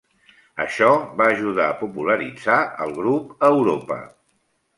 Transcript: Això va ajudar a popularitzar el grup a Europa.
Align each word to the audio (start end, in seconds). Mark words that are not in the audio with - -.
Això 0.63 0.87
va 1.19 1.27
ajudar 1.33 1.67
a 1.73 1.75
popularitzar 1.81 2.57
el 2.87 2.95
grup 2.97 3.37
a 3.45 3.53
Europa. 3.61 4.01